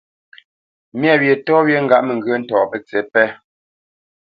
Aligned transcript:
Myâ 0.99 1.13
wyê 1.21 1.35
tɔ́ 1.45 1.59
wyê 1.65 1.79
ŋgâʼ 1.85 2.03
mə 2.05 2.13
ŋgyə̂ 2.17 2.35
ntɔ̌ 2.41 2.61
pətsǐ 2.71 2.99
pé. 3.11 3.23